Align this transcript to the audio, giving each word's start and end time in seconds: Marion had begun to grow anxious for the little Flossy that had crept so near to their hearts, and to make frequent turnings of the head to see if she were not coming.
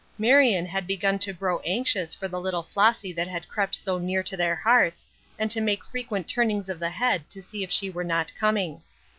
Marion 0.17 0.65
had 0.65 0.87
begun 0.87 1.19
to 1.19 1.31
grow 1.31 1.59
anxious 1.59 2.15
for 2.15 2.27
the 2.27 2.41
little 2.41 2.63
Flossy 2.63 3.13
that 3.13 3.27
had 3.27 3.47
crept 3.47 3.75
so 3.75 3.99
near 3.99 4.23
to 4.23 4.35
their 4.35 4.55
hearts, 4.55 5.05
and 5.37 5.51
to 5.51 5.61
make 5.61 5.83
frequent 5.85 6.27
turnings 6.27 6.69
of 6.69 6.79
the 6.79 6.89
head 6.89 7.29
to 7.29 7.39
see 7.39 7.61
if 7.61 7.69
she 7.69 7.87
were 7.91 8.03
not 8.03 8.33
coming. 8.33 8.81